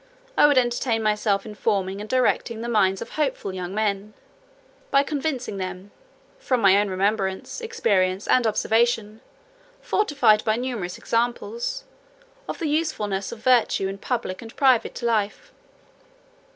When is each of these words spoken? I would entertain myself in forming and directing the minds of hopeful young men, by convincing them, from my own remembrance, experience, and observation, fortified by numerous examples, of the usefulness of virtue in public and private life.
I 0.35 0.47
would 0.47 0.57
entertain 0.57 1.03
myself 1.03 1.45
in 1.45 1.53
forming 1.53 2.01
and 2.01 2.09
directing 2.09 2.61
the 2.61 2.67
minds 2.67 3.03
of 3.03 3.11
hopeful 3.11 3.53
young 3.53 3.75
men, 3.75 4.15
by 4.89 5.03
convincing 5.03 5.57
them, 5.57 5.91
from 6.39 6.59
my 6.59 6.75
own 6.77 6.89
remembrance, 6.89 7.61
experience, 7.61 8.27
and 8.27 8.47
observation, 8.47 9.21
fortified 9.79 10.43
by 10.43 10.55
numerous 10.55 10.97
examples, 10.97 11.83
of 12.49 12.57
the 12.57 12.67
usefulness 12.67 13.31
of 13.31 13.43
virtue 13.43 13.87
in 13.87 13.99
public 13.99 14.41
and 14.41 14.55
private 14.55 15.03
life. 15.03 15.53